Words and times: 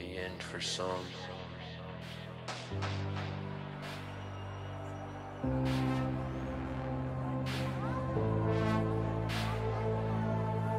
the 0.00 0.18
end 0.18 0.42
for 0.42 0.60
some. 0.60 1.04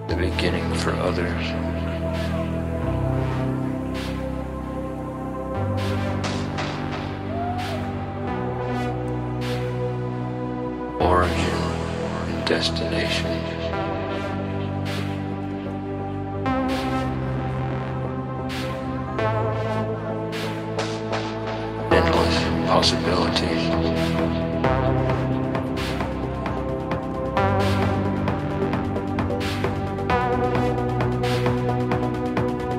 The 0.07 0.15
beginning 0.15 0.73
for 0.73 0.92
others. 0.94 1.46
Origin 10.99 11.38
and 12.27 12.47
destination. 12.47 13.61
possibilities. 22.81 23.70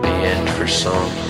The 0.03 0.09
end 0.09 0.51
for 0.51 0.67
some. 0.67 1.22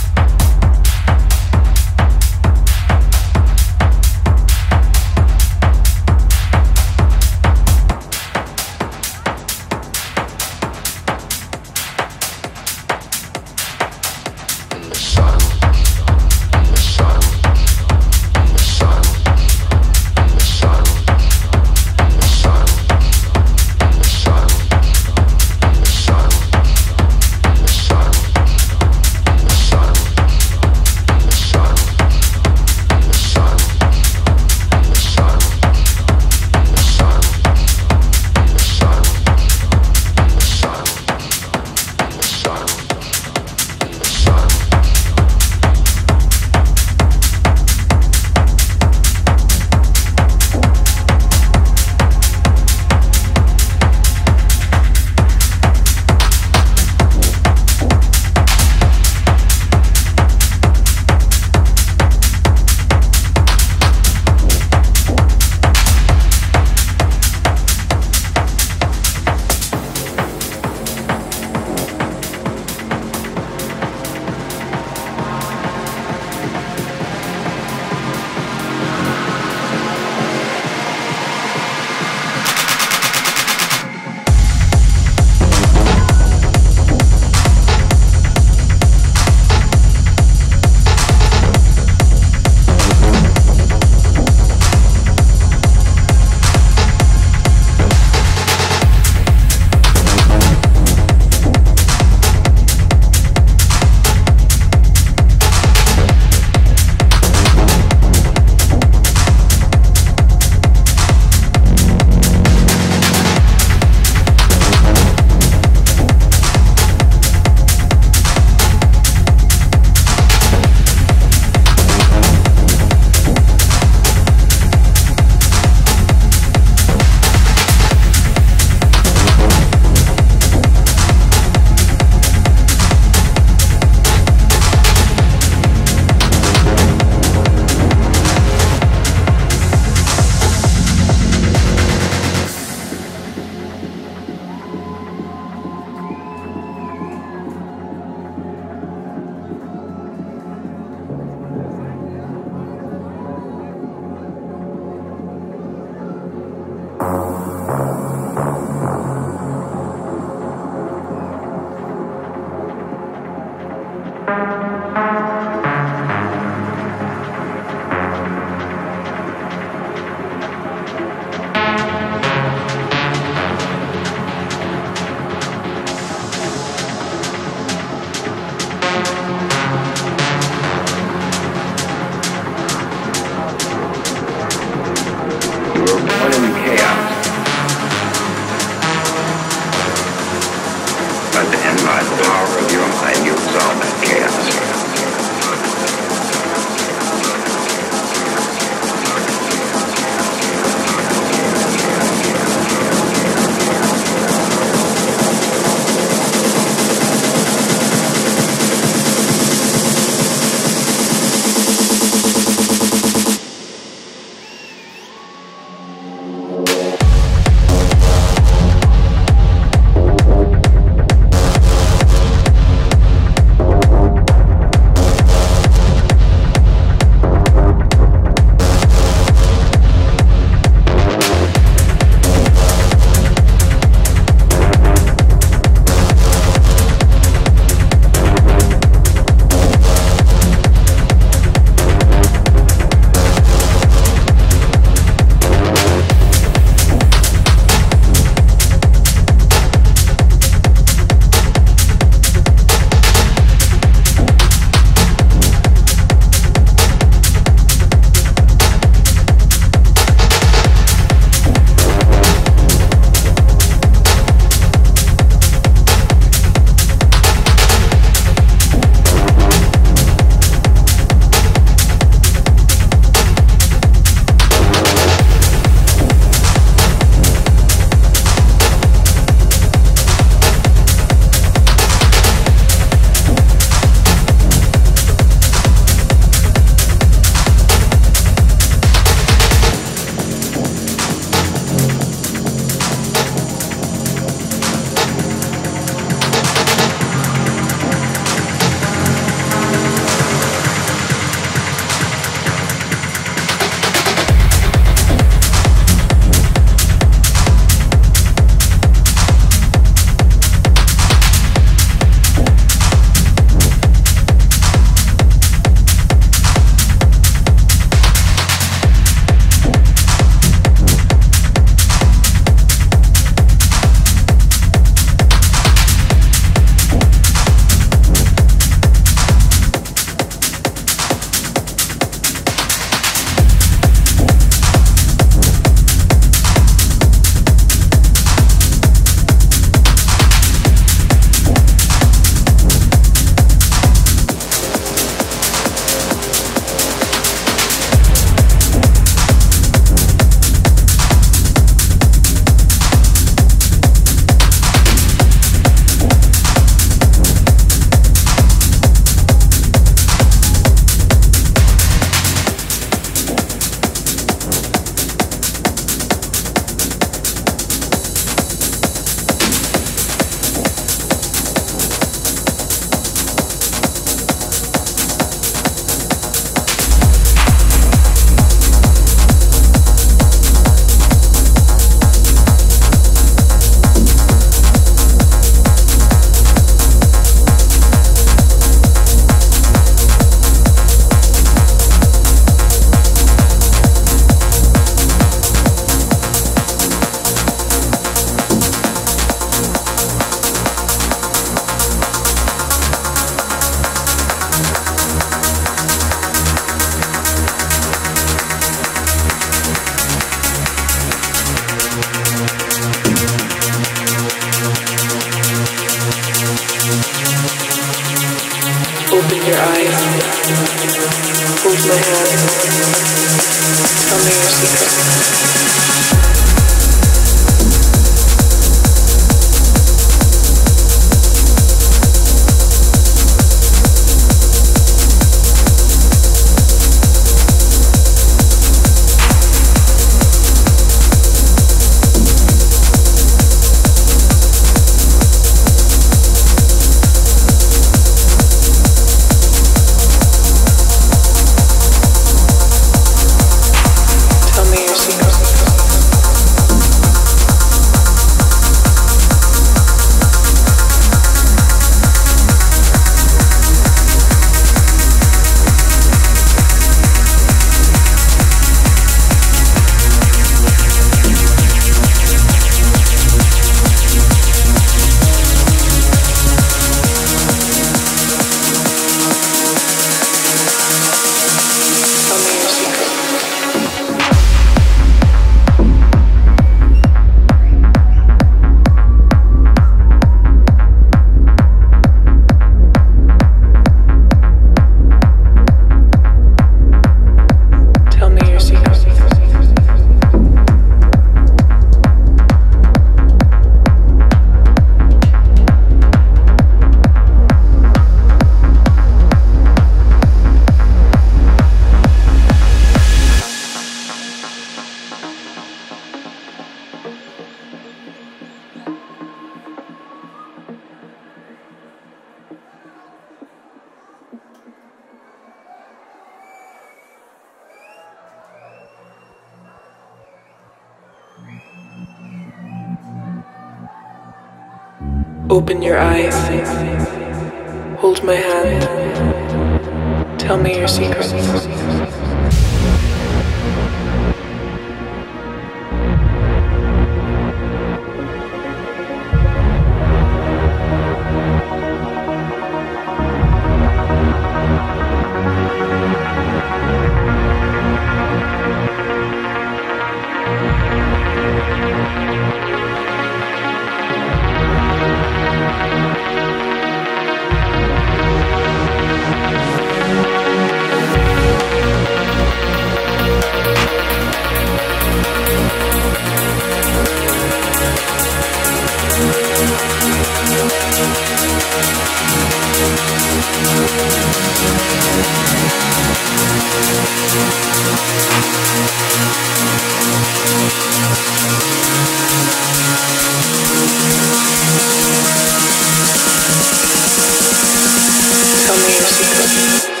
Música 599.01 600.00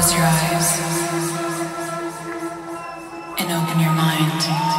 Close 0.00 0.14
your 0.14 0.24
eyes 0.24 0.80
and 3.38 3.52
open 3.52 3.80
your 3.80 3.92
mind. 3.92 4.69